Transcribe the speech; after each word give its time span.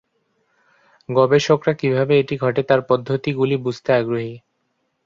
গবেষকরা 1.09 1.73
কীভাবে 1.73 2.13
এটি 2.19 2.35
ঘটে 2.37 2.61
তার 2.63 2.81
পদ্ধতিগুলি 2.89 3.55
বুঝতে 3.65 3.89
আগ্রহী। 3.93 4.33